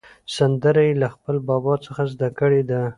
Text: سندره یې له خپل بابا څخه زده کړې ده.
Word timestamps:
سندره 0.35 0.81
یې 0.87 0.93
له 1.01 1.07
خپل 1.13 1.35
بابا 1.47 1.73
څخه 1.85 2.01
زده 2.13 2.29
کړې 2.39 2.61
ده. 2.69 2.81